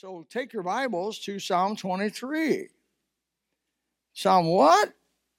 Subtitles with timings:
[0.00, 2.68] So take your Bibles to Psalm 23.
[4.14, 4.94] Psalm what?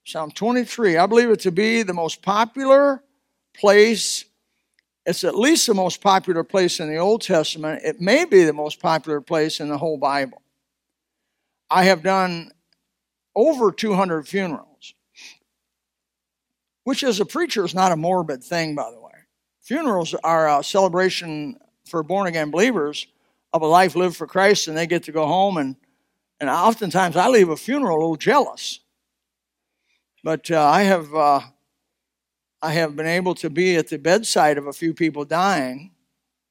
[0.05, 0.97] Psalm 23.
[0.97, 3.01] I believe it to be the most popular
[3.55, 4.23] place.
[5.03, 7.81] It's at least the most popular place in the Old Testament.
[7.83, 10.43] It may be the most popular place in the whole Bible.
[11.71, 12.51] I have done
[13.35, 14.93] over 200 funerals,
[16.83, 19.11] which as a preacher is not a morbid thing, by the way.
[19.63, 23.07] Funerals are a celebration for born again believers
[23.53, 25.57] of a life lived for Christ, and they get to go home.
[25.57, 25.75] And,
[26.39, 28.79] and oftentimes I leave a funeral a little jealous.
[30.23, 31.41] But uh, I have uh,
[32.61, 35.91] I have been able to be at the bedside of a few people dying,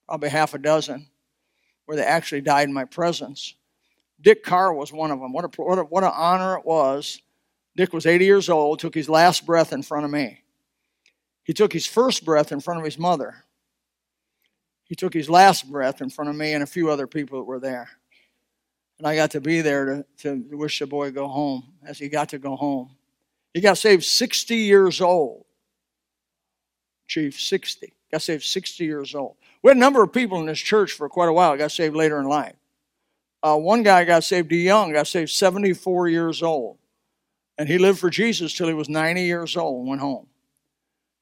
[0.08, 1.06] probably half a dozen,
[1.86, 3.54] where they actually died in my presence.
[4.20, 5.32] Dick Carr was one of them.
[5.32, 7.22] What a, what, a, what an honor it was.
[7.76, 10.42] Dick was 80 years old, took his last breath in front of me.
[11.44, 13.44] He took his first breath in front of his mother.
[14.90, 17.44] He took his last breath in front of me and a few other people that
[17.44, 17.88] were there.
[18.98, 22.08] And I got to be there to, to wish the boy go home as he
[22.08, 22.90] got to go home.
[23.54, 25.44] He got saved 60 years old.
[27.06, 27.92] Chief, 60.
[28.10, 29.36] Got saved 60 years old.
[29.62, 31.94] We had a number of people in this church for quite a while got saved
[31.94, 32.56] later in life.
[33.44, 36.78] Uh, one guy got saved young, got saved 74 years old.
[37.56, 40.26] And he lived for Jesus till he was 90 years old and went home.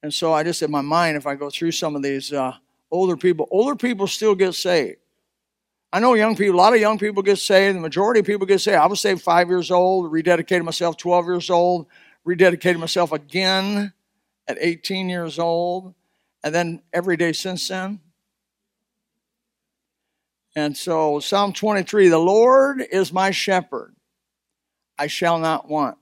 [0.03, 2.55] And so I just in my mind, if I go through some of these uh,
[2.91, 4.99] older people, older people still get saved.
[5.93, 7.77] I know young people, a lot of young people get saved.
[7.77, 8.77] The majority of people get saved.
[8.77, 11.87] I was saved five years old, rededicated myself 12 years old,
[12.27, 13.93] rededicated myself again
[14.47, 15.95] at 18 years old,
[16.45, 18.01] and then every day since then.
[20.57, 23.95] And so, Psalm 23 The Lord is my shepherd,
[24.99, 25.97] I shall not want.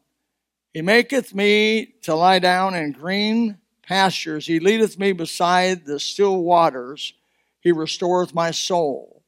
[0.72, 4.46] He maketh me to lie down in green pastures.
[4.46, 7.14] He leadeth me beside the still waters.
[7.60, 9.22] He restoreth my soul.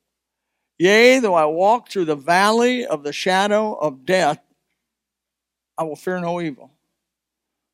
[0.79, 4.39] Yea, though I walk through the valley of the shadow of death,
[5.77, 6.73] I will fear no evil.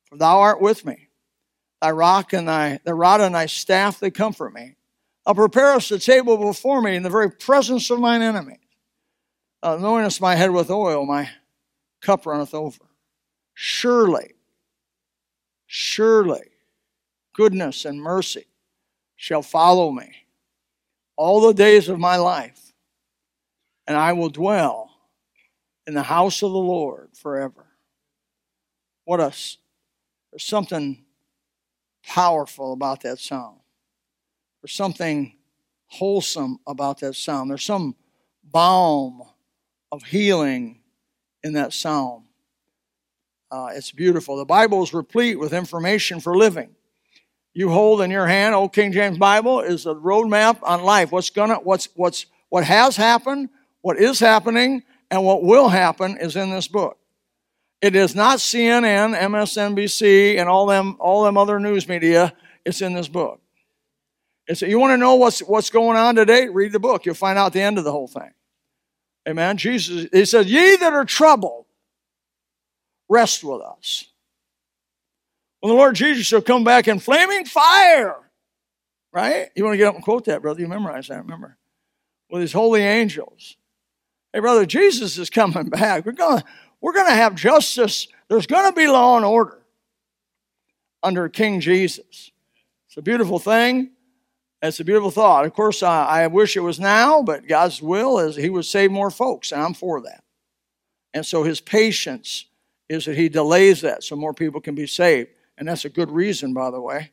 [0.05, 1.09] For thou art with me.
[1.81, 4.75] Thy rock and thy the rod and thy staff they comfort me.
[5.25, 8.57] Thou preparest a table before me in the very presence of mine enemies.
[9.61, 11.29] Thou anointest my head with oil, my
[12.01, 12.79] cup runneth over.
[13.53, 14.33] Surely,
[15.65, 16.54] surely,
[17.35, 18.45] goodness and mercy
[19.15, 20.25] shall follow me
[21.15, 22.73] all the days of my life,
[23.87, 24.91] and I will dwell
[25.87, 27.65] in the house of the Lord forever.
[29.05, 29.31] What a
[30.31, 31.05] there's something
[32.03, 33.59] powerful about that psalm.
[34.61, 35.37] There's something
[35.87, 37.47] wholesome about that psalm.
[37.47, 37.95] There's some
[38.43, 39.23] balm
[39.91, 40.81] of healing
[41.43, 42.25] in that psalm.
[43.49, 44.35] Uh, it's beautiful.
[44.35, 46.74] The Bible is replete with information for living.
[47.57, 51.13] You hold in your hand, Old King James Bible, is a roadmap on life.
[51.13, 53.47] What's gonna, what's, what's, what has happened,
[53.79, 56.97] what is happening, and what will happen is in this book.
[57.81, 62.33] It is not CNN, MSNBC, and all them, all them other news media.
[62.65, 63.39] It's in this book.
[64.47, 66.49] It's, you want to know what's, what's going on today?
[66.49, 67.05] Read the book.
[67.05, 68.31] You'll find out the end of the whole thing.
[69.29, 69.55] Amen.
[69.55, 71.65] Jesus, he says, Ye that are troubled,
[73.07, 74.09] rest with us.
[75.65, 78.17] When the Lord Jesus shall come back in flaming fire,
[79.11, 79.49] right?
[79.55, 80.61] You want to get up and quote that, brother?
[80.61, 81.57] You memorize that, remember?
[82.29, 83.57] With his holy angels.
[84.31, 86.05] Hey, brother, Jesus is coming back.
[86.05, 86.45] We're going to
[86.81, 88.07] we're going to have justice.
[88.27, 89.57] There's going to be law and order
[91.01, 92.29] under King Jesus.
[92.87, 93.89] It's a beautiful thing.
[94.61, 95.45] It's a beautiful thought.
[95.45, 98.91] Of course, I, I wish it was now, but God's will is He would save
[98.91, 100.23] more folks, and I'm for that.
[101.15, 102.45] And so His patience
[102.87, 105.29] is that He delays that so more people can be saved.
[105.57, 107.11] And that's a good reason, by the way.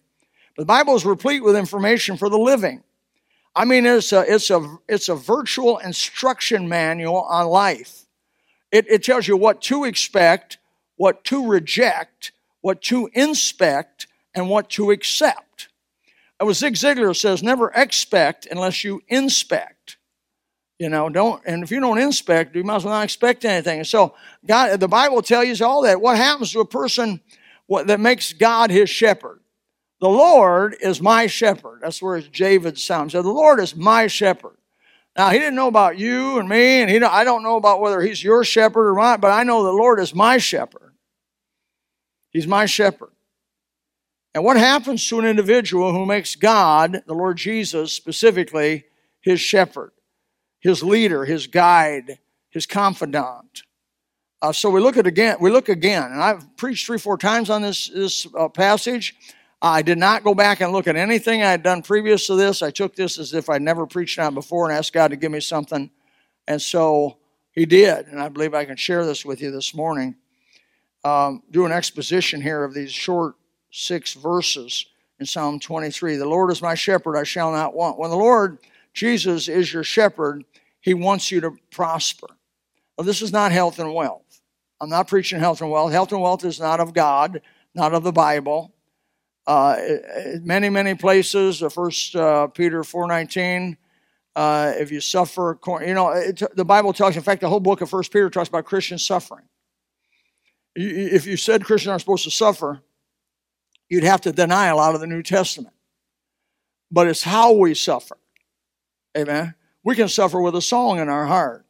[0.56, 2.82] But the Bible is replete with information for the living.
[3.54, 8.06] I mean, it's a, it's a, it's a virtual instruction manual on life.
[8.70, 10.58] It, it tells you what to expect,
[10.96, 12.32] what to reject,
[12.62, 15.68] what to inspect, and what to accept.
[16.40, 19.98] It was Zig Ziglar says, never expect unless you inspect.
[20.78, 23.80] You know, don't, and if you don't inspect, you might as well not expect anything.
[23.80, 24.14] And so,
[24.44, 26.00] God, the Bible tells you all that.
[26.00, 27.20] What happens to a person
[27.72, 29.40] what, that makes God his shepherd?
[29.98, 31.78] The Lord is my shepherd.
[31.80, 33.12] That's where David sounds.
[33.12, 34.58] So the Lord is my shepherd.
[35.16, 37.80] Now, he didn't know about you and me, and he don't, I don't know about
[37.80, 40.92] whether he's your shepherd or not, but I know the Lord is my shepherd.
[42.28, 43.12] He's my shepherd.
[44.34, 48.84] And what happens to an individual who makes God, the Lord Jesus specifically,
[49.22, 49.92] his shepherd,
[50.60, 52.18] his leader, his guide,
[52.50, 53.62] his confidant?
[54.42, 55.36] Uh, so we look at again.
[55.40, 59.14] We look again, and I've preached three, four times on this this uh, passage.
[59.62, 62.62] I did not go back and look at anything I had done previous to this.
[62.62, 65.30] I took this as if I'd never preached on before and asked God to give
[65.30, 65.88] me something
[66.48, 67.18] And so
[67.52, 70.16] he did, and I believe I can share this with you this morning.
[71.04, 73.36] Um, do an exposition here of these short
[73.70, 74.86] six verses
[75.20, 76.16] in Psalm 23.
[76.16, 77.98] The Lord is my shepherd, I shall not want.
[77.98, 78.58] When the Lord
[78.92, 80.44] Jesus is your shepherd,
[80.80, 82.26] he wants you to prosper.
[82.98, 84.31] Well, this is not health and wealth.
[84.82, 85.92] I'm not preaching health and wealth.
[85.92, 87.40] Health and wealth is not of God,
[87.72, 88.74] not of the Bible.
[89.46, 89.76] Uh,
[90.40, 93.76] many, many places, the First uh, Peter 4.19,
[94.34, 95.56] uh, if you suffer,
[95.86, 98.48] you know, it, the Bible talks, in fact, the whole book of First Peter talks
[98.48, 99.44] about Christian suffering.
[100.74, 102.80] If you said Christians aren't supposed to suffer,
[103.88, 105.76] you'd have to deny a lot of the New Testament.
[106.90, 108.16] But it's how we suffer.
[109.16, 109.54] Amen.
[109.84, 111.61] We can suffer with a song in our heart.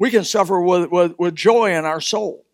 [0.00, 2.46] We can suffer with, with, with joy in our soul.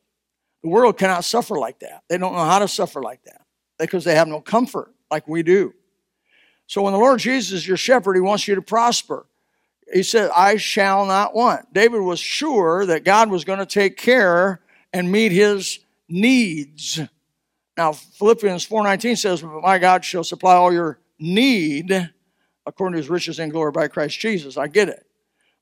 [0.64, 2.02] The world cannot suffer like that.
[2.08, 3.42] They don't know how to suffer like that
[3.78, 5.72] because they have no comfort like we do.
[6.66, 9.26] So when the Lord Jesus is your shepherd, he wants you to prosper.
[9.92, 11.72] He said, I shall not want.
[11.72, 14.60] David was sure that God was going to take care
[14.92, 15.78] and meet his
[16.08, 17.00] needs.
[17.76, 22.10] Now, Philippians 4.19 says, My God shall supply all your need
[22.66, 24.56] according to his riches and glory by Christ Jesus.
[24.56, 25.06] I get it.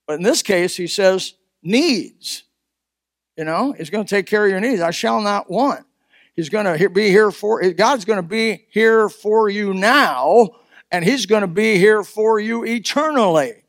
[0.06, 1.34] But in this case, he says,
[1.64, 2.44] needs.
[3.36, 4.80] You know, he's going to take care of your needs.
[4.80, 5.84] I shall not want.
[6.36, 10.50] He's going to be here for, God's going to be here for you now,
[10.90, 13.64] and he's going to be here for you eternally.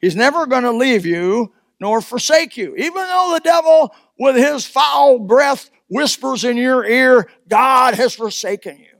[0.00, 2.74] He's never going to leave you nor forsake you.
[2.76, 8.78] Even though the devil, with his foul breath, whispers in your ear, God has forsaken
[8.78, 8.98] you.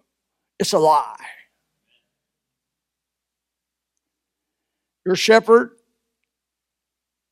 [0.59, 1.17] It's a lie.
[5.07, 5.73] Your shepherd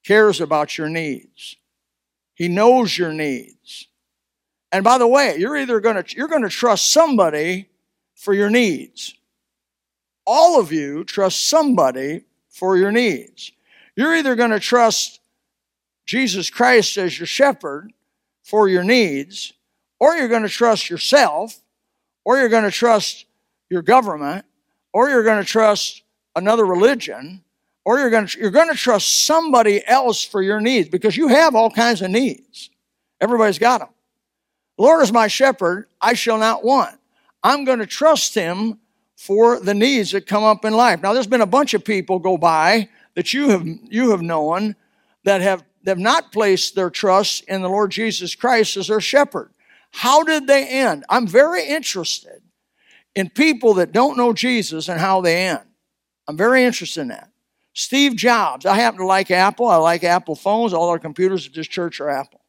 [0.09, 1.57] cares about your needs.
[2.35, 3.89] He knows your needs.
[4.73, 7.69] And by the way, you're either going to you're going to trust somebody
[8.15, 9.15] for your needs.
[10.27, 13.53] All of you trust somebody for your needs.
[13.97, 15.21] You're either going to trust
[16.07, 17.93] Jesus Christ as your shepherd
[18.43, 19.53] for your needs,
[20.01, 21.61] or you're going to trust yourself,
[22.25, 23.27] or you're going to trust
[23.69, 24.47] your government,
[24.95, 26.03] or you're going to trust
[26.35, 27.45] another religion,
[27.89, 31.29] or you're going to, you're going to trust somebody else for your needs because you
[31.29, 32.69] have all kinds of needs.
[33.19, 33.89] Everybody's got them.
[34.77, 36.95] The Lord is my shepherd, I shall not want.
[37.43, 38.79] I'm going to trust him
[39.17, 41.01] for the needs that come up in life.
[41.03, 44.77] Now, there's been a bunch of people go by that you have, you have known
[45.25, 49.51] that have, have not placed their trust in the Lord Jesus Christ as their shepherd.
[49.93, 51.07] How did they end?
[51.09, 52.43] I'm very interested
[53.15, 55.65] in people that don't know Jesus and how they end.
[56.29, 57.31] I'm very interested in that.
[57.79, 58.67] Steve Jobs.
[58.67, 59.69] I happen to like Apple.
[59.69, 60.73] I like Apple phones.
[60.73, 62.41] All our computers at this church are Apple.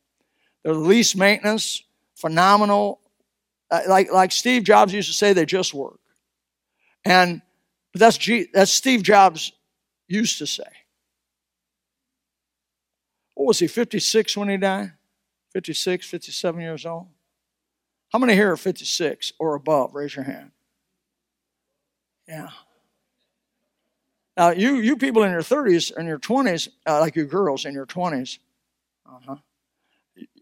[0.63, 1.83] They're the least maintenance,
[2.15, 2.99] phenomenal.
[3.69, 5.99] Uh, like, like Steve Jobs used to say, they just work.
[7.05, 7.43] And
[7.93, 9.51] that's, G, that's Steve Jobs
[10.07, 10.63] used to say.
[13.35, 14.93] What was he, 56 when he died?
[15.53, 17.05] 56, 57 years old?
[18.11, 19.93] How many here are 56 or above?
[19.93, 20.49] Raise your hand.
[22.27, 22.49] Yeah.
[24.39, 27.73] Now, you, you people in your 30s and your 20s, uh, like you girls in
[27.73, 28.39] your 20s,
[29.05, 29.35] uh-huh,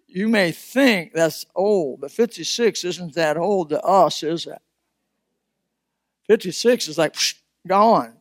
[0.05, 4.61] you may think that's old, but 56 isn't that old to us, is it?
[6.27, 8.13] 56 is like psh, gone.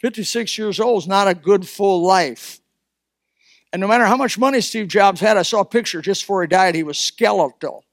[0.00, 2.58] 56 years old is not a good full life.
[3.72, 6.42] And no matter how much money Steve Jobs had, I saw a picture just before
[6.42, 7.84] he died, he was skeletal,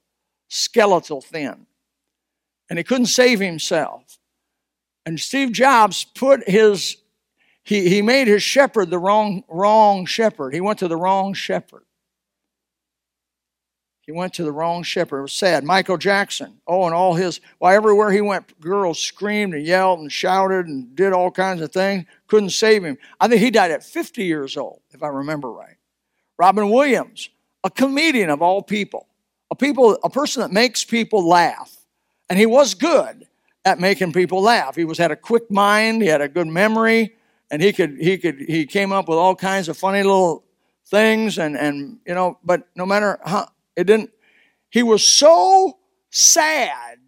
[0.48, 1.68] skeletal thin.
[2.68, 4.18] And he couldn't save himself.
[5.06, 6.98] And Steve Jobs put his,
[7.64, 10.54] he, he made his shepherd the wrong, wrong shepherd.
[10.54, 11.84] He went to the wrong shepherd.
[14.02, 15.20] He went to the wrong shepherd.
[15.20, 15.64] It was sad.
[15.64, 16.60] Michael Jackson.
[16.68, 20.96] Oh, and all his, well, everywhere he went, girls screamed and yelled and shouted and
[20.96, 22.06] did all kinds of things.
[22.28, 22.98] Couldn't save him.
[23.20, 25.78] I think he died at 50 years old, if I remember right.
[26.38, 27.30] Robin Williams,
[27.64, 29.08] a comedian of all people,
[29.50, 31.76] a people, a person that makes people laugh.
[32.30, 33.28] And he was good
[33.66, 34.76] at making people laugh.
[34.76, 37.16] He was had a quick mind, he had a good memory,
[37.52, 40.46] and he could he could he came up with all kinds of funny little
[40.86, 44.12] things and and you know, but no matter how it didn't.
[44.70, 45.80] He was so
[46.10, 47.00] sad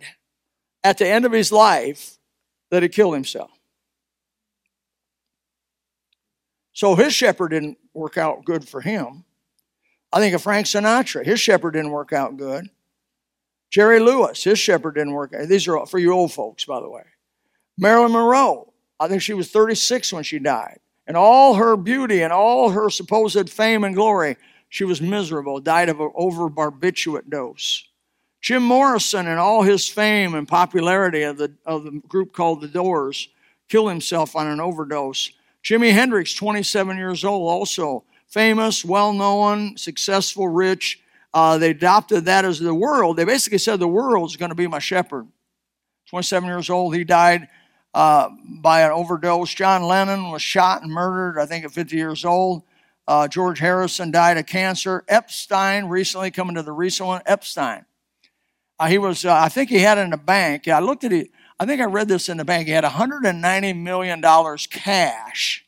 [0.84, 2.18] at the end of his life
[2.72, 3.52] that he killed himself.
[6.74, 9.26] So his shepherd didn't work out good for him.
[10.14, 11.26] I think of Frank Sinatra.
[11.26, 12.70] His shepherd didn't work out good.
[13.70, 15.34] Jerry Lewis, his shepherd didn't work.
[15.48, 17.04] These are for you old folks, by the way.
[17.78, 20.80] Marilyn Monroe, I think she was 36 when she died.
[21.06, 24.38] And all her beauty and all her supposed fame and glory
[24.70, 27.88] she was miserable, died of an overbarbiturate dose.
[28.42, 32.68] Jim Morrison, in all his fame and popularity of the, of the group called The
[32.68, 33.30] Doors,
[33.70, 35.32] killed himself on an overdose.
[35.64, 41.02] Jimi Hendrix, 27 years old, also famous, well known, successful, rich.
[41.38, 43.16] Uh, they adopted that as the world.
[43.16, 45.28] They basically said the world's going to be my shepherd.
[46.10, 47.48] 27 years old, he died
[47.94, 48.30] uh,
[48.60, 49.54] by an overdose.
[49.54, 52.64] John Lennon was shot and murdered, I think, at 50 years old.
[53.08, 55.04] Uh, George Harrison died of cancer.
[55.08, 57.86] Epstein, recently coming to the recent one, Epstein.
[58.80, 60.68] Uh, he was, uh, I think he had in the bank.
[60.68, 61.30] I looked at it.
[61.60, 62.66] I think I read this in the bank.
[62.66, 65.64] He had 190 million dollars cash.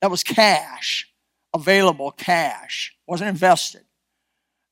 [0.00, 1.08] That was cash,
[1.54, 3.84] available cash, wasn't invested,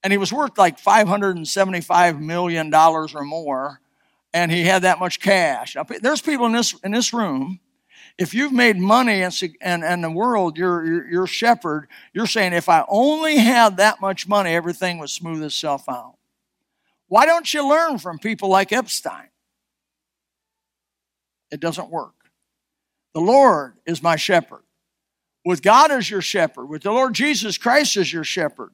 [0.02, 3.80] and he was worth like 575 million dollars or more,
[4.34, 5.76] and he had that much cash.
[5.76, 7.60] Now, there's people in this in this room
[8.18, 12.52] if you've made money and, and, and the world, you're, you're, you're shepherd, you're saying,
[12.52, 16.16] if I only had that much money, everything would smooth itself out.
[17.08, 19.28] Why don't you learn from people like Epstein?
[21.50, 22.14] It doesn't work.
[23.14, 24.62] The Lord is my shepherd.
[25.44, 28.70] With God as your shepherd, with the Lord Jesus Christ as your shepherd,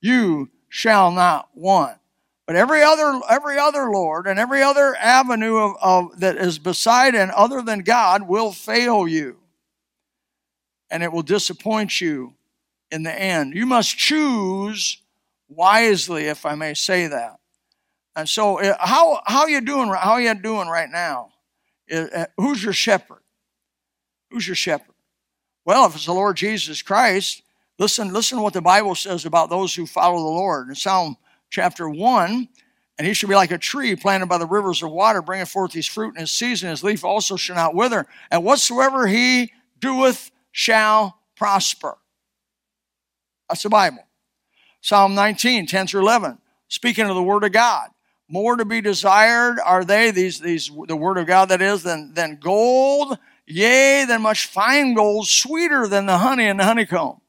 [0.00, 1.98] you shall not want.
[2.46, 7.14] But every other, every other Lord and every other avenue of, of, that is beside
[7.14, 9.36] and other than God will fail you.
[10.90, 12.34] And it will disappoint you
[12.90, 13.54] in the end.
[13.54, 14.98] You must choose
[15.48, 17.38] wisely, if I may say that.
[18.16, 19.88] And so, uh, how how you doing?
[19.88, 21.30] How you doing right now?
[21.92, 23.22] Uh, who's your shepherd?
[24.30, 24.94] Who's your shepherd?
[25.64, 27.42] Well, if it's the Lord Jesus Christ,
[27.80, 28.12] listen.
[28.12, 30.68] Listen to what the Bible says about those who follow the Lord.
[30.68, 31.16] In Psalm
[31.50, 32.48] chapter 1.
[32.98, 35.72] And he shall be like a tree planted by the rivers of water, bringing forth
[35.72, 36.68] his fruit in his season.
[36.68, 38.06] His leaf also shall not wither.
[38.30, 41.96] And whatsoever he doeth shall prosper.
[43.48, 44.06] That's the Bible.
[44.82, 46.36] Psalm 19, 10 through 11,
[46.68, 47.88] speaking of the word of God.
[48.28, 52.12] More to be desired are they, these, these, the word of God that is, than,
[52.12, 57.20] than gold, yea, than much fine gold, sweeter than the honey and the honeycomb.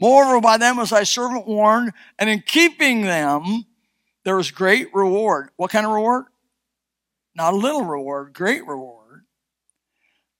[0.00, 3.64] Moreover, by them was thy servant warned, and in keeping them
[4.24, 5.50] there was great reward.
[5.56, 6.24] What kind of reward?
[7.34, 9.24] Not a little reward, great reward.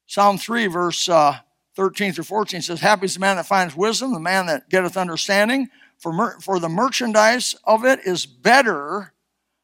[0.07, 1.39] Psalm 3, verse uh,
[1.75, 4.97] 13 through 14 says, Happy is the man that finds wisdom, the man that getteth
[4.97, 9.13] understanding, for, mer- for the merchandise of it is better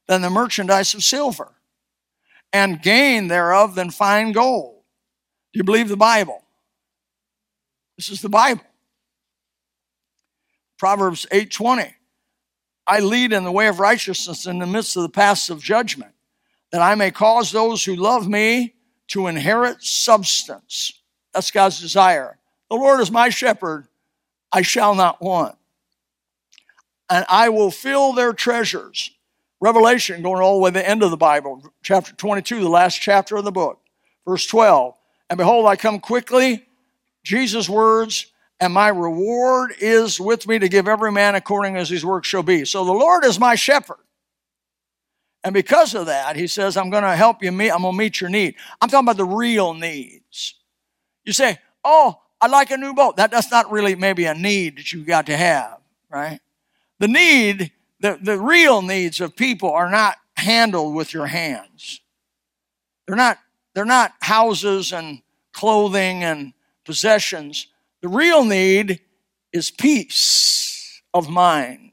[0.08, 1.52] than the merchandise of silver,
[2.52, 4.82] and gain thereof than fine gold.
[5.52, 6.42] Do you believe the Bible?
[7.96, 8.64] This is the Bible.
[10.82, 11.94] Proverbs 8:20.
[12.88, 16.12] I lead in the way of righteousness in the midst of the paths of judgment,
[16.72, 18.74] that I may cause those who love me
[19.06, 20.92] to inherit substance.
[21.32, 22.36] That's God's desire.
[22.68, 23.86] The Lord is my shepherd,
[24.50, 25.56] I shall not want.
[27.08, 29.12] And I will fill their treasures.
[29.60, 33.00] Revelation, going all the way to the end of the Bible, chapter 22, the last
[33.00, 33.78] chapter of the book,
[34.26, 34.98] verse 12.
[35.30, 36.66] And behold, I come quickly.
[37.22, 38.31] Jesus' words,
[38.62, 42.44] and my reward is with me to give every man according as his work shall
[42.44, 42.64] be.
[42.64, 43.98] So the Lord is my shepherd.
[45.42, 47.98] And because of that, he says, I'm going to help you meet, I'm going to
[47.98, 48.54] meet your need.
[48.80, 50.54] I'm talking about the real needs.
[51.24, 53.16] You say, Oh, I'd like a new boat.
[53.16, 55.78] That, that's not really maybe a need that you got to have,
[56.08, 56.38] right?
[57.00, 62.00] The need, the, the real needs of people are not handled with your hands.
[63.08, 63.38] They're not,
[63.74, 65.20] they're not houses and
[65.52, 66.52] clothing and
[66.84, 67.66] possessions.
[68.02, 69.00] The real need
[69.52, 71.92] is peace of mind.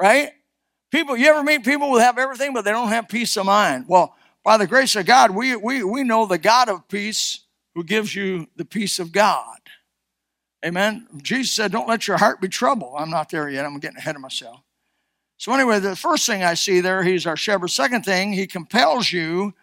[0.00, 0.32] Right?
[0.90, 3.86] People, you ever meet people who have everything, but they don't have peace of mind?
[3.88, 7.40] Well, by the grace of God, we, we, we know the God of peace
[7.74, 9.58] who gives you the peace of God.
[10.64, 11.06] Amen.
[11.22, 12.94] Jesus said, Don't let your heart be troubled.
[12.96, 13.64] I'm not there yet.
[13.64, 14.60] I'm getting ahead of myself.
[15.36, 17.68] So, anyway, the first thing I see there, he's our shepherd.
[17.68, 19.54] Second thing, he compels you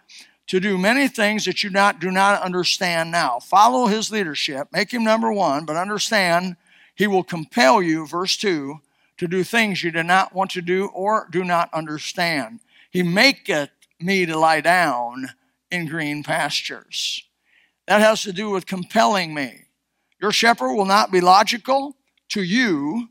[0.47, 3.39] to do many things that you not, do not understand now.
[3.39, 6.55] Follow his leadership, make him number one, but understand
[6.93, 8.79] he will compel you, verse 2,
[9.17, 12.59] to do things you do not want to do or do not understand.
[12.91, 15.29] He maketh me to lie down
[15.71, 17.23] in green pastures.
[17.87, 19.65] That has to do with compelling me.
[20.21, 21.97] Your shepherd will not be logical
[22.29, 23.09] to you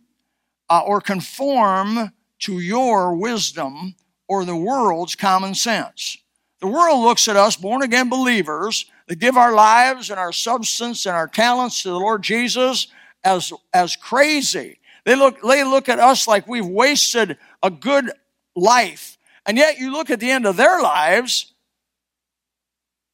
[0.69, 3.95] uh, or conform to your wisdom
[4.29, 6.17] or the world's common sense.
[6.65, 11.05] The world looks at us, born again believers, that give our lives and our substance
[11.05, 12.87] and our talents to the Lord Jesus
[13.23, 14.79] as, as crazy.
[15.05, 18.11] They look, they look at us like we've wasted a good
[18.57, 19.19] life.
[19.45, 21.53] And yet you look at the end of their lives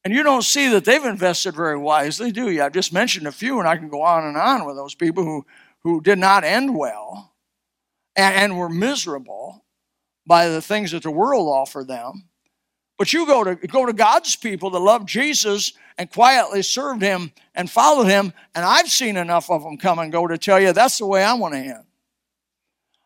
[0.05, 2.63] and you don't see that they've invested very wisely, do you?
[2.63, 5.25] I've just mentioned a few, and I can go on and on with those people
[5.25, 5.45] who,
[5.79, 7.33] who did not end well
[8.15, 9.65] and, and were miserable
[10.25, 12.29] by the things that the world offered them.
[13.01, 17.31] But you go to go to God's people that love Jesus and quietly served him
[17.55, 20.71] and followed him, and I've seen enough of them come and go to tell you
[20.71, 21.83] that's the way I want to end.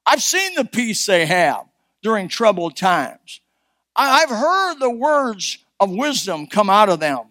[0.06, 1.64] I've seen the peace they have
[2.04, 3.40] during troubled times.
[3.96, 7.28] I've heard the words of wisdom come out of them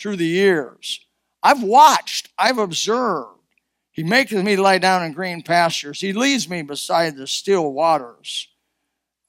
[0.00, 1.00] through the years.
[1.42, 3.40] I've watched, I've observed.
[3.92, 6.00] He maketh me lie down in green pastures.
[6.00, 8.48] He leads me beside the still waters.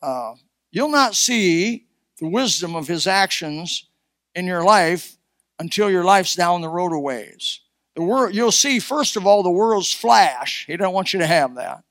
[0.02, 0.36] Uh,
[0.72, 1.87] you'll not see
[2.20, 3.86] the wisdom of his actions
[4.36, 5.18] in your life
[5.60, 7.62] until your life's down the road a ways.
[7.96, 10.66] The world, you'll see, first of all, the world's flash.
[10.68, 11.84] He doesn't want you to have that.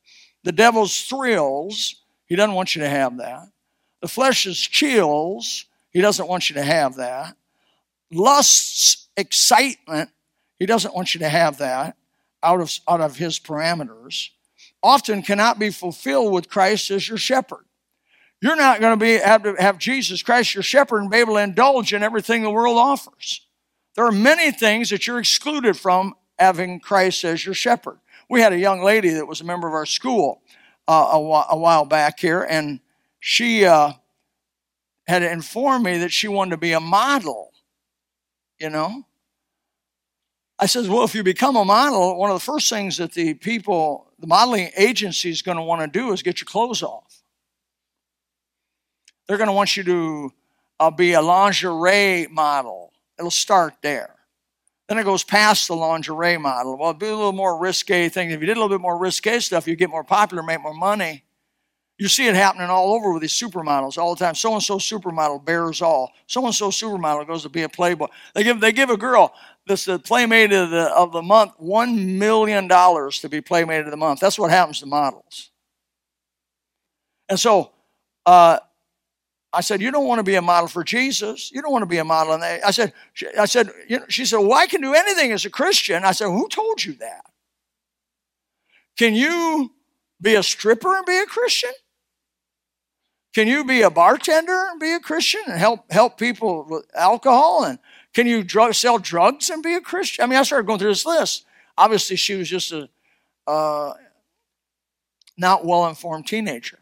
[0.45, 1.97] The devil's thrills.
[2.27, 3.49] He doesn't want you to have that.
[4.01, 5.65] The flesh's chills.
[5.91, 7.37] He doesn't want you to have that.
[8.13, 10.11] Lust's excitement.
[10.59, 11.97] He doesn't want you to have that
[12.43, 14.31] out of, out of his parameters.
[14.83, 17.66] Often cannot be fulfilled with Christ as your shepherd.
[18.41, 21.35] You're not going to be have to have Jesus Christ your shepherd and be able
[21.35, 23.47] to indulge in everything the world offers.
[23.95, 27.99] There are many things that you're excluded from having Christ as your shepherd.
[28.29, 30.43] We had a young lady that was a member of our school
[30.87, 32.81] uh, a, while, a, while back here, and
[33.21, 33.93] she uh,
[35.07, 37.53] had informed me that she wanted to be a model.
[38.59, 39.05] You know,
[40.59, 43.35] I said, well, if you become a model, one of the first things that the
[43.35, 47.06] people, the modeling agency is going to want to do is get your clothes off.
[49.27, 50.33] They're going to want you to
[50.81, 52.93] uh, be a lingerie model.
[53.19, 54.15] It'll start there.
[54.89, 56.79] Then it goes past the lingerie model.
[56.79, 58.31] Well, do a little more risque thing.
[58.31, 60.75] If you did a little bit more risque stuff, you get more popular, make more
[60.75, 61.25] money.
[61.99, 64.35] You see it happening all over with these supermodels all the time.
[64.35, 66.13] So and so supermodel bears all.
[66.27, 68.09] So and so supermodel goes to be a playboy.
[68.35, 69.33] They give they give a girl
[69.67, 73.91] this the playmate of the of the month one million dollars to be playmate of
[73.91, 74.21] the month.
[74.21, 75.51] That's what happens to models.
[77.31, 77.73] And so
[78.27, 78.59] uh,
[79.53, 81.51] I said, you don't want to be a model for Jesus.
[81.53, 82.35] You don't want to be a model.
[82.35, 82.93] And I said,
[83.39, 86.05] I said, you know, she said, well, I can do anything as a Christian.
[86.05, 87.25] I said, who told you that?
[88.99, 89.73] Can you
[90.21, 91.71] be a stripper and be a Christian?
[93.35, 97.65] Can you be a bartender and be a Christian and help help people with alcohol?
[97.65, 97.79] And
[98.15, 100.25] can you drug, sell drugs and be a Christian?
[100.25, 101.45] I mean, I started going through this list.
[101.77, 102.89] Obviously, she was just a
[103.47, 103.93] uh,
[105.37, 106.79] not well informed teenager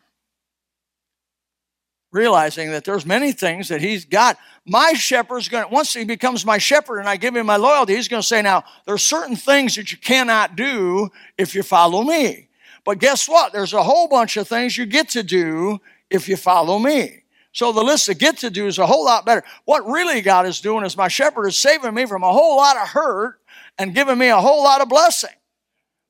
[2.14, 4.38] realizing that there's many things that he's got.
[4.64, 7.96] My shepherd's going to, once he becomes my shepherd and I give him my loyalty,
[7.96, 12.05] he's going to say, now, there's certain things that you cannot do if you follow
[12.05, 12.48] me.
[12.85, 13.53] But guess what?
[13.53, 17.24] There's a whole bunch of things you get to do if you follow me.
[17.53, 19.42] So the list of get to do is a whole lot better.
[19.64, 22.77] What really God is doing is my shepherd is saving me from a whole lot
[22.77, 23.40] of hurt
[23.77, 25.35] and giving me a whole lot of blessing.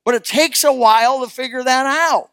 [0.05, 2.31] But it takes a while to figure that out.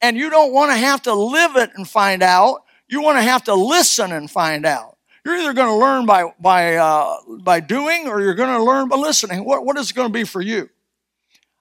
[0.00, 2.64] And you don't want to have to live it and find out.
[2.88, 4.96] You want to have to listen and find out.
[5.24, 8.88] You're either going to learn by, by, uh, by doing or you're going to learn
[8.88, 9.44] by listening.
[9.44, 10.70] What, what is it going to be for you?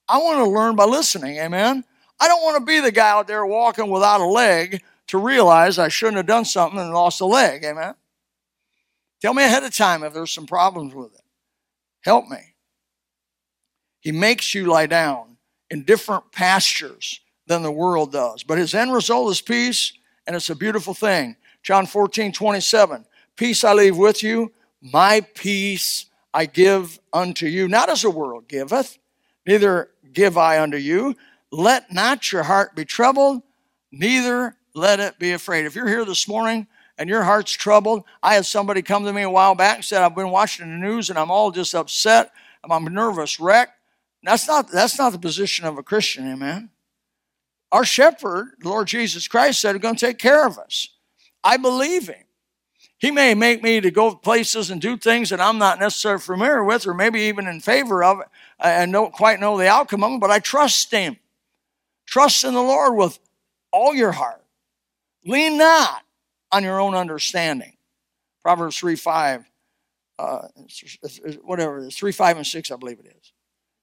[0.08, 1.84] I want to learn by listening, amen?
[2.20, 5.80] I don't want to be the guy out there walking without a leg to realize
[5.80, 7.96] I shouldn't have done something and lost a leg, amen?
[9.22, 11.22] Tell me ahead of time if there's some problems with it.
[12.02, 12.54] Help me.
[14.00, 15.38] He makes you lie down
[15.72, 18.44] in different pastures than the world does.
[18.44, 19.94] But his end result is peace,
[20.26, 21.36] and it's a beautiful thing.
[21.64, 23.06] John 14, 27.
[23.36, 28.48] Peace I leave with you, my peace I give unto you, not as the world
[28.48, 28.98] giveth,
[29.46, 31.16] neither give I unto you.
[31.52, 33.42] Let not your heart be troubled,
[33.92, 35.66] neither let it be afraid.
[35.66, 39.24] If you're here this morning and your heart's troubled, I had somebody come to me
[39.24, 42.32] a while back and said, I've been watching the news and I'm all just upset.
[42.64, 43.70] I'm a nervous wreck.
[44.24, 46.70] That's not, that's not the position of a Christian, amen.
[47.72, 50.90] Our shepherd, Lord Jesus Christ, said, "I'm going to take care of us.
[51.44, 52.26] I believe him.
[52.98, 56.64] He may make me to go places and do things that I'm not necessarily familiar
[56.64, 58.28] with, or maybe even in favor of it,
[58.60, 61.18] and don't quite know the outcome of it, but I trust him.
[62.06, 63.20] Trust in the Lord with
[63.72, 64.44] all your heart.
[65.26, 66.04] Lean not
[66.52, 67.74] on your own understanding.
[68.42, 69.46] Proverbs 3 5,
[70.20, 70.48] uh,
[71.44, 73.34] whatever it is, 3, 5, and 6, I believe it is.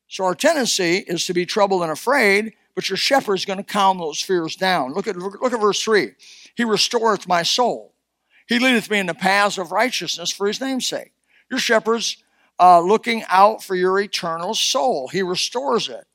[0.08, 3.64] So our tendency is to be troubled and afraid but your shepherd is going to
[3.64, 4.92] calm those fears down.
[4.92, 6.12] Look at, look at verse 3.
[6.54, 7.94] He restoreth my soul.
[8.46, 11.12] He leadeth me in the paths of righteousness for his name's sake.
[11.50, 12.22] Your shepherd's
[12.58, 15.08] uh, looking out for your eternal soul.
[15.08, 16.06] He restores it.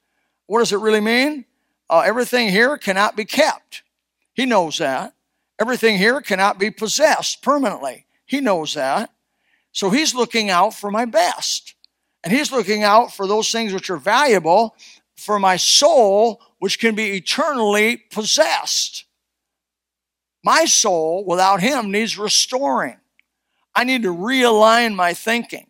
[0.46, 1.46] What does it really mean?
[1.89, 3.84] Uh, everything here cannot be kept.
[4.34, 5.13] He knows that.
[5.60, 8.06] Everything here cannot be possessed permanently.
[8.26, 9.12] He knows that.
[9.72, 11.76] So he's looking out for my best.
[12.24, 14.76] And he's looking out for those things which are valuable
[15.17, 19.06] for my soul, which can be eternally possessed.
[20.43, 22.97] My soul, without Him, needs restoring.
[23.75, 25.67] I need to realign my thinking.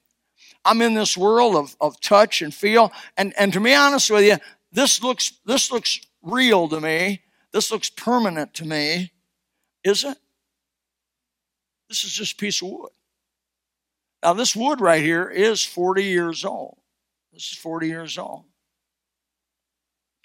[0.63, 2.91] I'm in this world of, of touch and feel.
[3.15, 4.37] And, and to be honest with you,
[4.71, 7.21] this looks, this looks real to me.
[7.53, 9.11] This looks permanent to me.
[9.83, 10.17] Is it?
[11.87, 12.91] This is just a piece of wood.
[14.21, 16.77] Now, this wood right here is 40 years old.
[17.31, 18.43] This is 40 years old.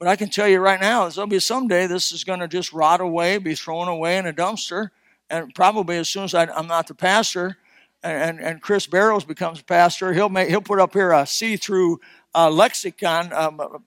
[0.02, 2.72] But I can tell you right now, there'll be someday this is going to just
[2.72, 4.90] rot away, be thrown away in a dumpster.
[5.30, 7.56] And probably as soon as I, am not the pastor
[8.02, 11.56] and, and, and, Chris Barrows becomes pastor, he'll, make, he'll put up here a see
[11.56, 12.00] through
[12.34, 13.32] uh, lexicon.
[13.32, 13.84] Um,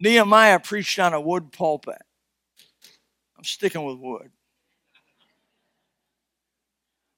[0.00, 2.02] Nehemiah preached on a wood pulpit.
[3.38, 4.33] I'm sticking with wood.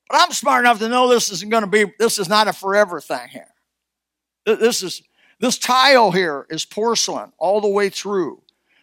[0.08, 2.52] But I'm smart enough to know this isn't going to be, this is not a
[2.52, 3.48] forever thing here.
[4.44, 5.02] This is,
[5.40, 8.42] this tile here is porcelain all the way through.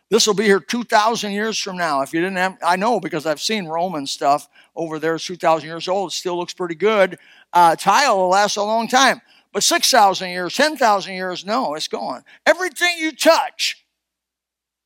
[0.09, 2.01] This will be here 2,000 years from now.
[2.01, 5.67] If you didn't have, I know because I've seen Roman stuff over there, it's 2,000
[5.67, 6.11] years old.
[6.11, 7.17] It still looks pretty good.
[7.51, 9.21] Uh, tile will last a long time.
[9.53, 12.23] But 6,000 years, 10,000 years, no, it's gone.
[12.45, 13.85] Everything you touch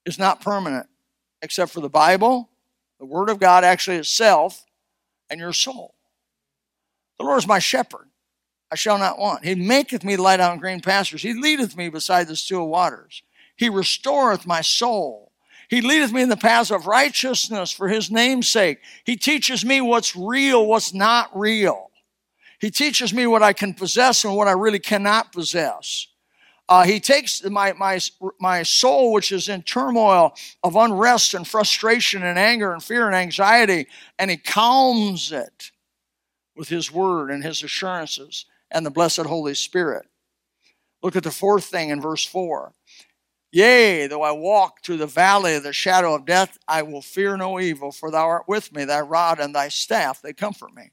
[0.06, 0.88] is not permanent
[1.42, 2.50] except for the Bible,
[3.00, 4.66] the Word of God actually itself,
[5.30, 5.97] and your soul.
[7.20, 8.08] The Lord is my shepherd.
[8.72, 9.46] I shall not want.
[9.46, 11.22] He maketh me lie down in green pastures.
[11.22, 13.24] He leadeth me beside the still waters.
[13.56, 15.32] He restoreth my soul.
[15.70, 18.80] He leadeth me in the paths of righteousness for his name's sake.
[19.04, 21.92] He teaches me what's real, what's not real.
[22.60, 26.08] He teaches me what I can possess and what I really cannot possess.
[26.70, 28.00] Uh, he takes my, my,
[28.40, 33.16] my soul, which is in turmoil of unrest and frustration and anger and fear and
[33.16, 33.88] anxiety,
[34.20, 35.72] and he calms it
[36.58, 40.06] with his word and his assurances and the blessed Holy Spirit.
[41.02, 42.74] Look at the fourth thing in verse 4.
[43.52, 47.38] Yea, though I walk through the valley of the shadow of death, I will fear
[47.38, 50.92] no evil, for thou art with me, thy rod and thy staff, they comfort me.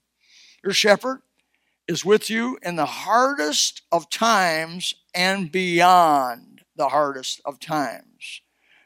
[0.62, 1.22] Your shepherd
[1.88, 8.40] is with you in the hardest of times and beyond the hardest of times.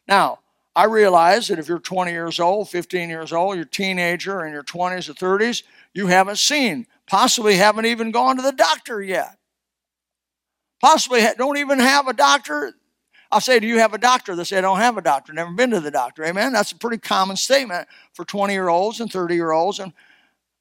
[0.07, 0.41] Now,
[0.75, 4.53] I realize that if you're 20 years old, 15 years old, you're a teenager in
[4.53, 5.63] your 20s or 30s,
[5.95, 9.39] you haven't seen, possibly haven't even gone to the doctor yet.
[10.81, 12.73] Possibly don't even have a doctor.
[13.31, 14.37] I'll say, Do you have a doctor?
[14.37, 16.25] They say, I don't have a doctor, never been to the doctor.
[16.25, 16.53] Amen.
[16.53, 19.81] That's a pretty common statement for 20 year olds and 30 year olds.
[19.81, 19.93] And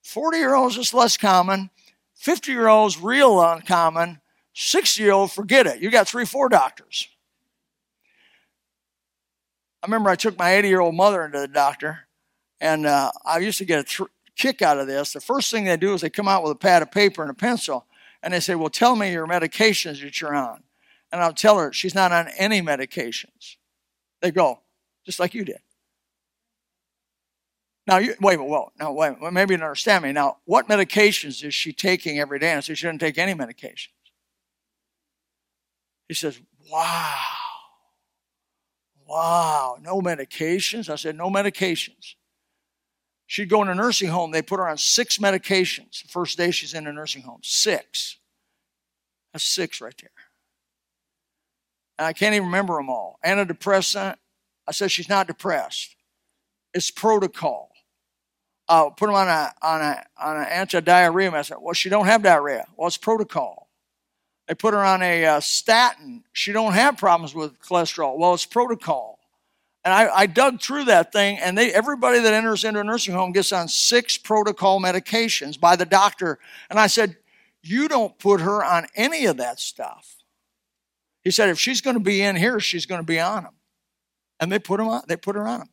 [0.03, 1.69] 40 year olds is less common.
[2.15, 4.19] 50 year olds, real uncommon.
[4.53, 5.81] 60 year old, forget it.
[5.81, 7.07] You got three, four doctors.
[9.83, 12.07] I remember I took my 80 year old mother into the doctor,
[12.59, 14.03] and uh, I used to get a tr-
[14.37, 15.13] kick out of this.
[15.13, 17.31] The first thing they do is they come out with a pad of paper and
[17.31, 17.85] a pencil,
[18.23, 20.63] and they say, Well, tell me your medications that you're on.
[21.11, 23.55] And I'll tell her she's not on any medications.
[24.21, 24.59] They go,
[25.05, 25.59] just like you did.
[27.85, 30.11] Now, you, wait, well, now, wait, well, maybe you don't understand me.
[30.11, 32.49] Now, what medications is she taking every day?
[32.49, 33.87] And I said, she doesn't take any medications.
[36.09, 37.15] He says, wow.
[39.07, 40.89] Wow, no medications?
[40.89, 42.15] I said, no medications.
[43.27, 44.31] She'd go in a nursing home.
[44.31, 46.01] They put her on six medications.
[46.01, 47.41] The first day she's in a nursing home.
[47.43, 48.17] Six.
[49.33, 50.09] That's six right there.
[51.99, 53.19] And I can't even remember them all.
[53.25, 54.15] Antidepressant.
[54.65, 55.95] I said she's not depressed.
[56.73, 57.71] It's protocol.
[58.69, 61.57] Uh, put them on a on a on an anti-diarrhea medicine.
[61.61, 62.65] Well, she don't have diarrhea.
[62.75, 63.69] Well, it's protocol.
[64.47, 66.23] They put her on a uh, statin.
[66.33, 68.17] She don't have problems with cholesterol.
[68.17, 69.16] Well, it's protocol.
[69.83, 73.13] And I, I, dug through that thing, and they everybody that enters into a nursing
[73.13, 76.39] home gets on six protocol medications by the doctor.
[76.69, 77.15] And I said,
[77.61, 80.17] You don't put her on any of that stuff.
[81.27, 83.53] He said, if she's going to be in here, she's going to be on them.
[84.39, 85.69] And they put them on, they put her on them.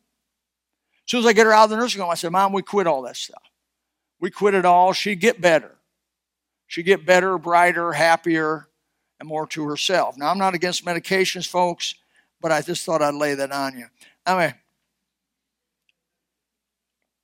[1.05, 2.61] As soon as I get her out of the nursing home, I said, Mom, we
[2.61, 3.41] quit all that stuff.
[4.19, 4.91] We quit it all.
[4.91, 5.77] She'd get better.
[6.67, 8.67] She'd get better, brighter, happier,
[9.17, 10.17] and more to herself.
[10.17, 11.95] Now, I'm not against medications, folks,
[12.45, 13.87] but I just thought I'd lay that on you.
[14.23, 14.53] I mean,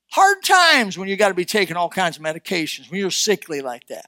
[0.09, 3.61] hard times when you got to be taking all kinds of medications, when you're sickly
[3.61, 4.07] like that.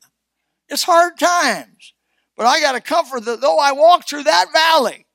[0.70, 1.94] It's hard times.
[2.36, 5.06] But I got to comfort that though I walk through that valley,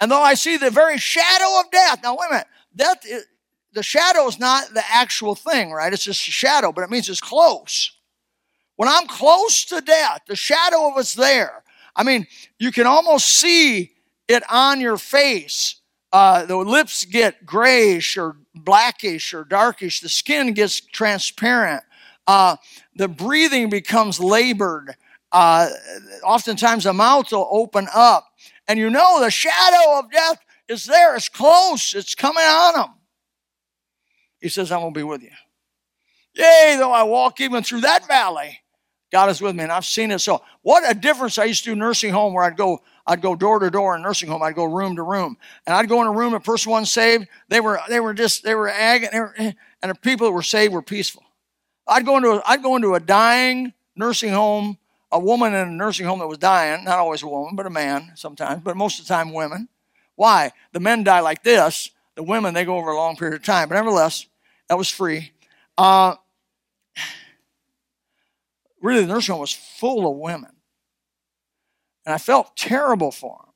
[0.00, 2.02] and though I see the very shadow of death.
[2.02, 2.46] Now, wait a minute.
[2.74, 3.26] Death, is,
[3.74, 5.92] the shadow is not the actual thing, right?
[5.92, 7.92] It's just a shadow, but it means it's close.
[8.76, 11.64] When I'm close to death, the shadow of it's there.
[11.94, 12.26] I mean,
[12.58, 13.92] you can almost see
[14.28, 15.76] it on your face.
[16.12, 20.00] Uh, the lips get grayish or blackish or darkish.
[20.00, 21.82] The skin gets transparent.
[22.26, 22.56] Uh,
[22.94, 24.94] the breathing becomes labored.
[25.32, 25.68] Uh,
[26.24, 28.26] oftentimes the mouth will open up
[28.68, 30.38] and you know the shadow of death
[30.68, 31.16] is there.
[31.16, 31.94] It's close.
[31.94, 32.94] It's coming on them.
[34.40, 35.30] He says, I'm going to be with you.
[36.34, 38.60] Yea, though I walk even through that valley,
[39.10, 39.64] God is with me.
[39.64, 40.20] And I've seen it.
[40.20, 43.34] So what a difference I used to do nursing home where I'd go, I'd go
[43.34, 44.42] door to door in nursing home.
[44.42, 45.38] I'd go room to room.
[45.66, 47.26] And I'd go in a room, a person wasn't saved.
[47.48, 50.42] They were, they were just, they were ag, they were, and the people that were
[50.42, 51.24] saved were peaceful.
[51.86, 54.76] I'd go into, a, I'd go into a dying nursing home,
[55.10, 57.70] a woman in a nursing home that was dying, not always a woman, but a
[57.70, 59.68] man sometimes, but most of the time women.
[60.14, 60.52] Why?
[60.72, 61.90] The men die like this.
[62.14, 63.70] The women, they go over a long period of time.
[63.70, 64.26] But nevertheless,
[64.68, 65.32] that was free.
[65.78, 66.16] Uh,
[68.82, 70.57] really, the nursing home was full of women.
[72.08, 73.52] And I felt terrible for them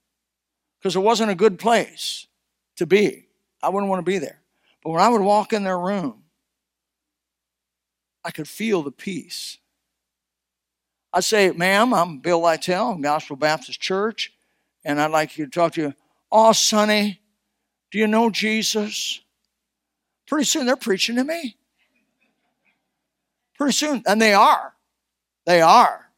[0.79, 2.27] because it wasn't a good place
[2.77, 3.29] to be.
[3.63, 4.43] I wouldn't want to be there.
[4.85, 6.25] But when I would walk in their room,
[8.23, 9.57] I could feel the peace.
[11.15, 14.35] I'd say, ma'am, I'm Bill Lytell, I'm Gospel Baptist Church,
[14.85, 15.95] and I'd like you to talk to you.
[16.31, 17.23] Oh, Sonny,
[17.91, 19.23] do you know Jesus?
[20.27, 21.57] Pretty soon they're preaching to me.
[23.57, 24.75] Pretty soon, and they are.
[25.47, 26.12] They are.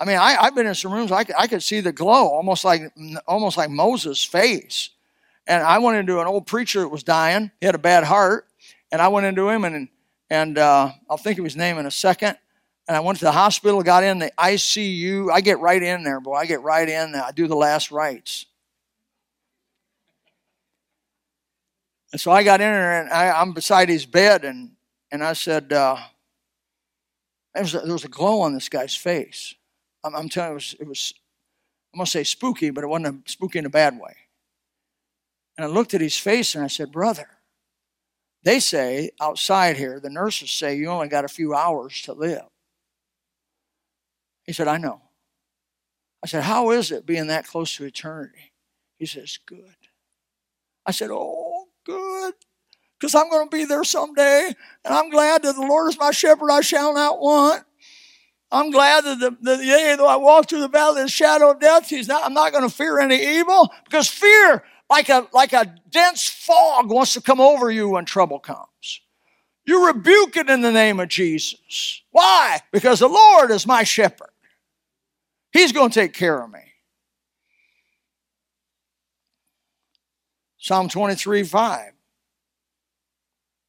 [0.00, 2.28] I mean, I, have been in some rooms, I could, I could see the glow,
[2.28, 2.82] almost like,
[3.26, 4.90] almost like Moses' face.
[5.46, 7.50] And I went into an old preacher that was dying.
[7.58, 8.46] He had a bad heart.
[8.92, 9.88] And I went into him, and,
[10.30, 12.36] and uh, I'll think of his name in a second.
[12.86, 15.30] And I went to the hospital, got in the ICU.
[15.32, 16.34] I get right in there, boy.
[16.34, 17.14] I get right in.
[17.14, 18.46] I do the last rites.
[22.12, 24.70] And so I got in there, and I, am beside his bed, and,
[25.10, 25.96] and I said, uh,
[27.54, 29.54] there was, a, there was a glow on this guy's face.
[30.14, 31.14] I'm, telling you, it was, it was,
[31.94, 34.14] going to say spooky, but it wasn't spooky in a bad way.
[35.56, 37.28] And I looked at his face and I said, Brother,
[38.44, 42.44] they say outside here, the nurses say you only got a few hours to live.
[44.44, 45.02] He said, I know.
[46.22, 48.52] I said, How is it being that close to eternity?
[48.98, 49.74] He says, Good.
[50.86, 52.34] I said, Oh, good
[52.98, 54.52] because I'm going to be there someday.
[54.84, 57.64] And I'm glad that the Lord is my shepherd, I shall not want.
[58.50, 61.88] I'm glad that the, though I walk through the valley of the shadow of death,
[61.88, 65.74] he's not, I'm not going to fear any evil because fear, like a, like a
[65.90, 69.00] dense fog, wants to come over you when trouble comes.
[69.66, 72.02] You rebuke it in the name of Jesus.
[72.10, 72.60] Why?
[72.72, 74.30] Because the Lord is my shepherd.
[75.52, 76.60] He's going to take care of me.
[80.56, 81.92] Psalm 23 5.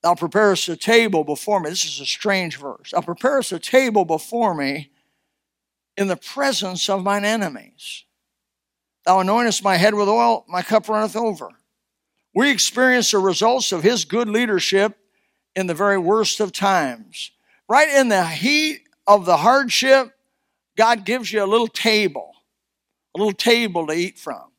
[0.01, 1.69] Thou preparest a table before me.
[1.69, 2.91] This is a strange verse.
[2.91, 4.91] Thou preparest a table before me
[5.97, 8.05] in the presence of mine enemies.
[9.05, 11.49] Thou anointest my head with oil, my cup runneth over.
[12.33, 14.97] We experience the results of his good leadership
[15.55, 17.31] in the very worst of times.
[17.67, 20.13] Right in the heat of the hardship,
[20.77, 22.33] God gives you a little table,
[23.15, 24.51] a little table to eat from.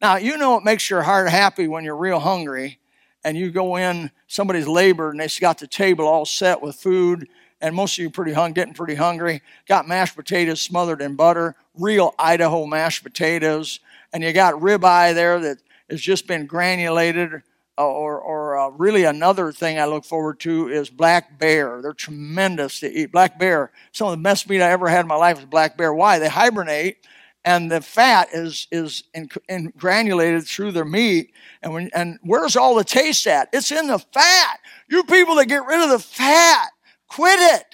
[0.00, 2.80] Now, you know what makes your heart happy when you're real hungry
[3.24, 7.28] and you go in somebody's labor and they've got the table all set with food
[7.62, 9.40] and most of you pretty hung, getting pretty hungry.
[9.68, 13.78] Got mashed potatoes smothered in butter, real Idaho mashed potatoes,
[14.12, 15.58] and you got ribeye there that
[15.88, 17.42] has just been granulated.
[17.78, 21.80] Uh, or, or uh, really another thing I look forward to is black bear.
[21.80, 23.12] They're tremendous to eat.
[23.12, 25.78] Black bear, some of the best meat I ever had in my life was black
[25.78, 25.94] bear.
[25.94, 26.18] Why?
[26.18, 26.98] They hibernate
[27.44, 31.32] and the fat is is in, in granulated through their meat.
[31.62, 33.48] And when and where's all the taste at?
[33.52, 34.60] It's in the fat.
[34.88, 36.70] You people that get rid of the fat,
[37.08, 37.64] quit it.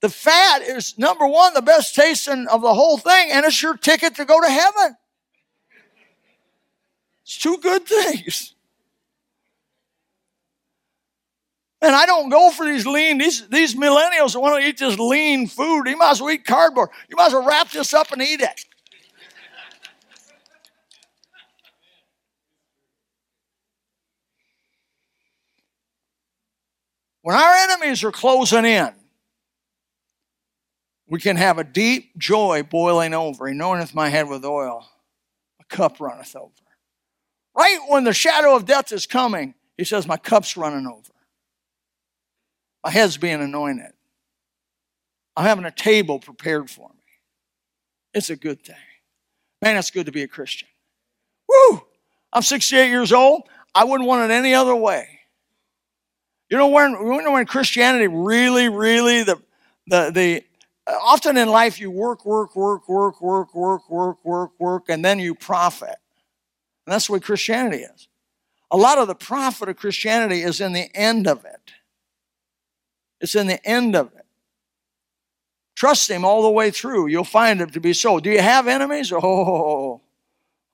[0.00, 3.76] The fat is number one, the best tasting of the whole thing, and it's your
[3.76, 4.96] ticket to go to heaven.
[7.22, 8.54] It's two good things.
[11.84, 14.98] And I don't go for these lean, these, these millennials that want to eat this
[14.98, 15.86] lean food.
[15.86, 16.88] You might as well eat cardboard.
[17.10, 18.64] You might as well wrap this up and eat it.
[27.20, 28.90] When our enemies are closing in,
[31.06, 33.46] we can have a deep joy boiling over.
[33.46, 34.86] He anointeth my head with oil,
[35.60, 36.50] a cup runneth over.
[37.54, 41.13] Right when the shadow of death is coming, he says, My cup's running over.
[42.84, 43.92] My head's being anointed.
[45.36, 47.02] I'm having a table prepared for me.
[48.12, 48.76] It's a good thing.
[49.62, 50.68] Man, it's good to be a Christian.
[51.48, 51.82] Woo!
[52.32, 53.48] I'm 68 years old.
[53.74, 55.08] I wouldn't want it any other way.
[56.50, 59.40] You know when you know when Christianity really, really the
[59.86, 60.44] the the
[60.86, 65.04] uh, often in life you work, work, work, work, work, work, work, work, work, and
[65.04, 65.96] then you profit.
[66.86, 68.08] And that's what Christianity is.
[68.70, 71.72] A lot of the profit of Christianity is in the end of it.
[73.24, 74.26] It's in the end of it.
[75.74, 78.20] trust Him all the way through, you'll find it to be so.
[78.20, 79.10] Do you have enemies?
[79.14, 80.02] Oh,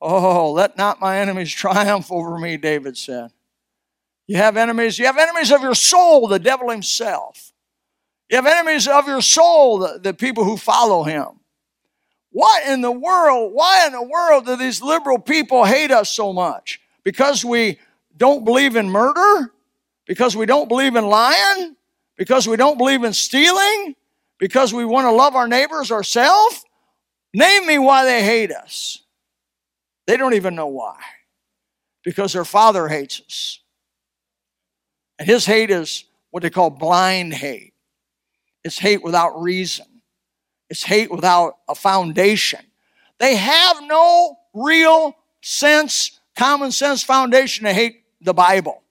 [0.00, 3.30] oh, let not my enemies triumph over me, David said.
[4.26, 4.98] You have enemies.
[4.98, 7.52] You have enemies of your soul, the devil himself.
[8.28, 11.28] You have enemies of your soul, the, the people who follow him.
[12.32, 16.32] What in the world, why in the world do these liberal people hate us so
[16.32, 16.80] much?
[17.04, 17.78] Because we
[18.16, 19.52] don't believe in murder?
[20.04, 21.76] Because we don't believe in lying?
[22.20, 23.96] Because we don't believe in stealing?
[24.38, 26.62] Because we want to love our neighbors ourselves?
[27.32, 28.98] Name me why they hate us.
[30.06, 30.98] They don't even know why.
[32.04, 33.60] Because their father hates us.
[35.18, 37.72] And his hate is what they call blind hate.
[38.64, 39.86] It's hate without reason.
[40.68, 42.60] It's hate without a foundation.
[43.18, 48.82] They have no real sense, common sense foundation to hate the Bible,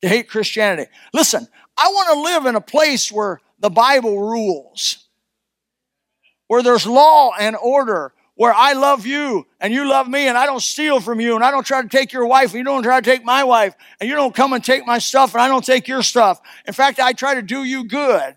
[0.00, 0.90] to hate Christianity.
[1.12, 1.48] Listen,
[1.82, 4.98] I want to live in a place where the Bible rules,
[6.46, 10.46] where there's law and order, where I love you and you love me and I
[10.46, 12.84] don't steal from you and I don't try to take your wife and you don't
[12.84, 15.48] try to take my wife and you don't come and take my stuff and I
[15.48, 16.40] don't take your stuff.
[16.68, 18.36] In fact, I try to do you good.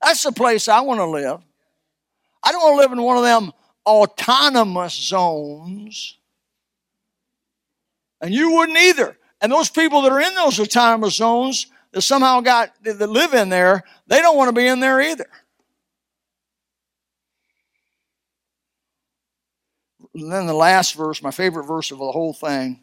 [0.00, 1.42] That's the place I want to live.
[2.42, 3.52] I don't want to live in one of them
[3.84, 6.16] autonomous zones.
[8.22, 9.18] And you wouldn't either.
[9.40, 13.48] And those people that are in those autonomous zones that somehow got that live in
[13.48, 15.28] there, they don't want to be in there either.
[20.14, 22.82] And then the last verse, my favorite verse of the whole thing.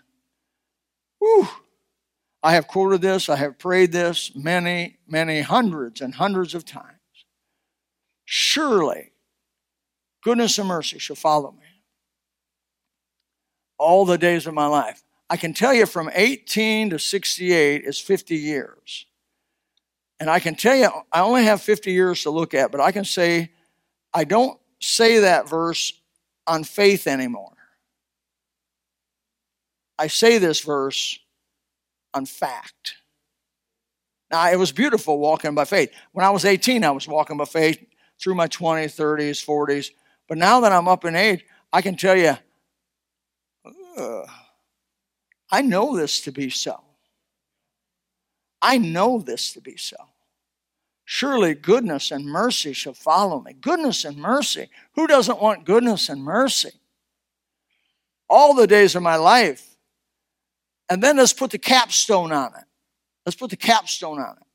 [1.19, 1.47] Whew.
[2.43, 6.99] I have quoted this, I have prayed this many, many hundreds and hundreds of times.
[8.25, 9.13] Surely
[10.23, 11.67] goodness and mercy shall follow me
[13.77, 15.03] all the days of my life.
[15.33, 19.07] I can tell you from 18 to 68 is 50 years.
[20.19, 22.91] And I can tell you, I only have 50 years to look at, but I
[22.91, 23.49] can say,
[24.13, 25.91] I don't say that verse
[26.45, 27.57] on faith anymore.
[29.97, 31.17] I say this verse
[32.13, 32.93] on fact.
[34.29, 35.89] Now, it was beautiful walking by faith.
[36.11, 37.83] When I was 18, I was walking by faith
[38.21, 39.89] through my 20s, 30s, 40s.
[40.27, 42.37] But now that I'm up in age, I can tell you,
[43.97, 44.25] uh,
[45.53, 46.81] I know this to be so.
[48.59, 49.97] I know this to be so.
[51.05, 53.53] Surely goodness and mercy shall follow me.
[53.53, 54.67] Goodness and mercy.
[54.95, 56.71] Who doesn't want goodness and mercy?
[58.27, 59.75] All the days of my life.
[60.89, 62.65] And then let's put the capstone on it.
[63.23, 64.47] Let's put the capstone on it.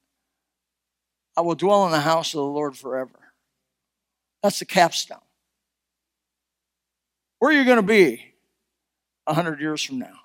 [1.36, 3.20] I will dwell in the house of the Lord forever.
[4.42, 5.18] That's the capstone.
[7.38, 8.34] Where are you going to be
[9.28, 10.17] a hundred years from now?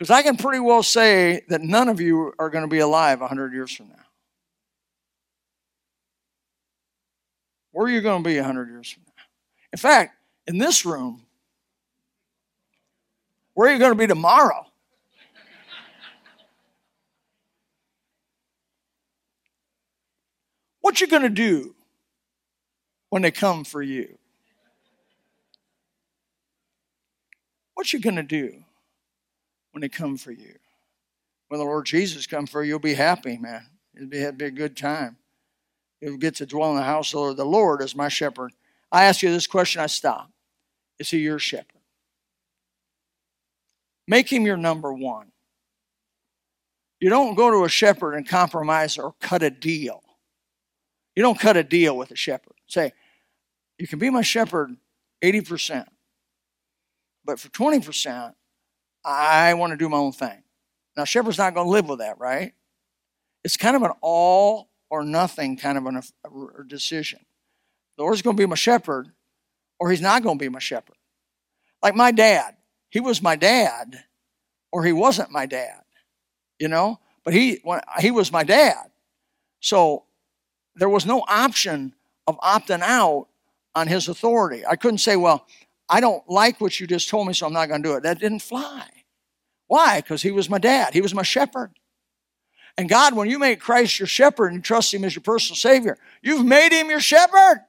[0.00, 3.20] Because I can pretty well say that none of you are going to be alive
[3.20, 4.06] a hundred years from now.
[7.72, 9.22] Where are you going to be a hundred years from now?
[9.74, 11.26] In fact, in this room,
[13.52, 14.64] where are you going to be tomorrow?
[20.80, 21.74] What you going to do
[23.10, 24.16] when they come for you?
[27.74, 28.64] What you going to do
[29.72, 30.54] when they come for you?
[31.48, 33.66] When the Lord Jesus come for you, you'll be happy, man.
[33.94, 35.16] It'll be, it'll be a good time.
[36.00, 37.36] You'll get to dwell in the house of the Lord.
[37.36, 38.52] The Lord is my shepherd.
[38.92, 40.30] I ask you this question, I stop.
[40.98, 41.80] Is he your shepherd?
[44.06, 45.32] Make him your number one.
[47.00, 50.02] You don't go to a shepherd and compromise or cut a deal.
[51.16, 52.54] You don't cut a deal with a shepherd.
[52.66, 52.92] Say,
[53.78, 54.76] you can be my shepherd
[55.22, 55.86] 80%,
[57.24, 58.34] but for 20%,
[59.04, 60.42] I want to do my own thing.
[60.96, 62.52] Now, shepherd's not going to live with that, right?
[63.44, 67.20] It's kind of an all or nothing kind of an, a, a decision.
[67.96, 69.08] The Lord's going to be my shepherd,
[69.78, 70.96] or he's not going to be my shepherd.
[71.82, 72.56] Like my dad.
[72.90, 74.04] He was my dad,
[74.72, 75.82] or he wasn't my dad,
[76.58, 76.98] you know?
[77.24, 78.90] But he, when, he was my dad.
[79.60, 80.04] So
[80.74, 81.94] there was no option
[82.26, 83.28] of opting out
[83.74, 84.66] on his authority.
[84.66, 85.46] I couldn't say, well,
[85.90, 88.04] I don't like what you just told me, so I'm not going to do it.
[88.04, 88.86] That didn't fly.
[89.66, 90.00] Why?
[90.00, 91.72] Because he was my dad, he was my shepherd.
[92.78, 95.56] And God, when you make Christ your shepherd and you trust him as your personal
[95.56, 97.64] Savior, you've made him your shepherd.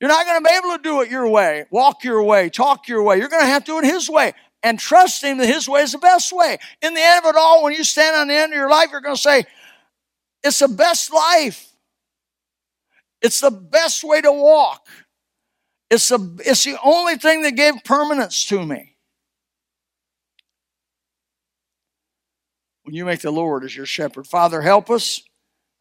[0.00, 2.88] You're not going to be able to do it your way, walk your way, talk
[2.88, 3.18] your way.
[3.18, 4.32] You're going to have to do it his way
[4.62, 6.58] and trust him that his way is the best way.
[6.80, 8.88] In the end of it all, when you stand on the end of your life,
[8.90, 9.44] you're going to say,
[10.42, 11.68] it's the best life.
[13.20, 14.86] It's the best way to walk.
[15.92, 18.96] It's the, it's the only thing that gave permanence to me.
[22.84, 24.26] When you make the Lord as your shepherd.
[24.26, 25.18] Father, help us.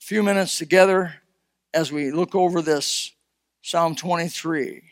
[0.01, 1.13] A few minutes together
[1.73, 3.13] as we look over this
[3.61, 4.83] Psalm 23.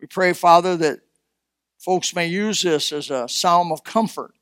[0.00, 0.98] We pray, Father, that
[1.78, 4.34] folks may use this as a psalm of comfort,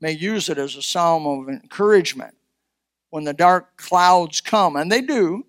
[0.00, 2.34] may use it as a psalm of encouragement
[3.10, 5.44] when the dark clouds come, and they do.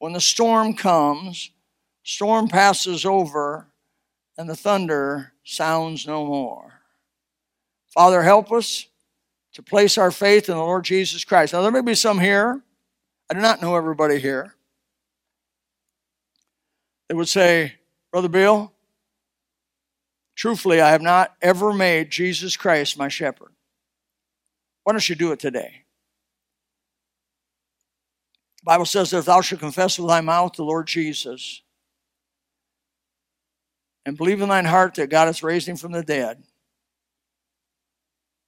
[0.00, 1.52] When the storm comes,
[2.06, 3.66] storm passes over,
[4.38, 6.80] and the thunder sounds no more.
[7.88, 8.86] Father, help us
[9.54, 11.52] to place our faith in the Lord Jesus Christ.
[11.52, 12.62] Now, there may be some here,
[13.28, 14.54] I do not know everybody here,
[17.08, 17.74] that would say,
[18.12, 18.72] Brother Bill,
[20.36, 23.52] truthfully, I have not ever made Jesus Christ my shepherd.
[24.84, 25.82] Why don't you do it today?
[28.58, 31.62] The Bible says that if thou shalt confess with thy mouth the Lord Jesus
[34.06, 36.42] and believe in thine heart that God has raised him from the dead,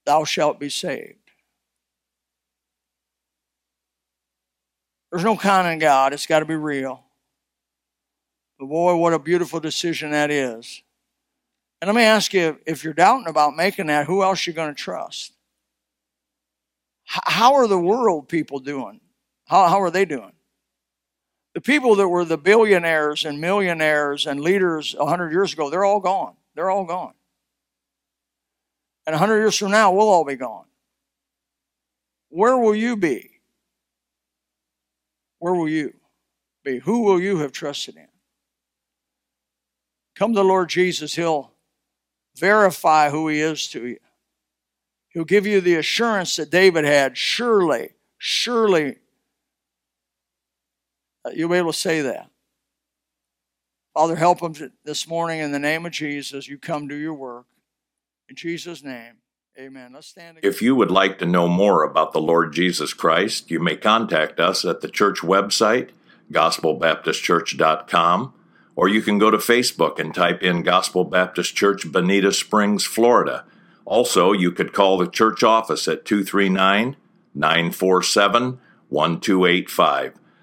[0.05, 1.17] thou shalt be saved.
[5.11, 7.03] There's no con in God, it's got to be real.
[8.57, 10.81] But boy, what a beautiful decision that is.
[11.81, 14.73] And let me ask you if you're doubting about making that, who else you going
[14.73, 15.33] to trust?
[17.03, 19.01] How are the world people doing?
[19.45, 20.33] How, how are they doing?
[21.53, 25.99] The people that were the billionaires and millionaires and leaders 100 years ago, they're all
[25.99, 26.35] gone.
[26.55, 27.13] They're all gone.
[29.07, 30.65] And 100 years from now, we'll all be gone.
[32.29, 33.31] Where will you be?
[35.39, 35.93] Where will you
[36.63, 36.79] be?
[36.79, 38.07] Who will you have trusted in?
[40.15, 41.15] Come to the Lord Jesus.
[41.15, 41.51] He'll
[42.35, 43.97] verify who He is to you.
[45.09, 47.17] He'll give you the assurance that David had.
[47.17, 48.97] Surely, surely,
[51.25, 52.29] Uh, you'll be able to say that.
[53.93, 54.53] Father, help them
[54.85, 56.47] this morning in the name of Jesus.
[56.47, 57.45] You come do your work.
[58.29, 59.15] In Jesus' name,
[59.59, 59.91] amen.
[59.93, 60.37] Let's stand.
[60.37, 60.49] Again.
[60.49, 64.39] If you would like to know more about the Lord Jesus Christ, you may contact
[64.39, 65.89] us at the church website,
[66.31, 68.33] gospelbaptistchurch.com,
[68.75, 73.45] or you can go to Facebook and type in Gospel Baptist Church, Bonita Springs, Florida.
[73.83, 76.95] Also, you could call the church office at 239
[77.33, 78.59] 947
[78.89, 80.18] 1285.